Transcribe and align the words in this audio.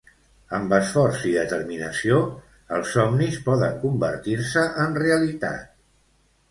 Amb 0.59 0.71
esforç 0.77 1.19
i 1.31 1.33
determinació, 1.35 2.17
els 2.79 2.91
somnis 2.97 3.39
poden 3.51 3.79
convertir-se 3.87 4.67
en 4.87 5.01
realitat. 5.07 5.71